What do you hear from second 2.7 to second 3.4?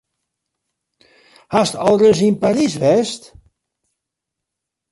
west?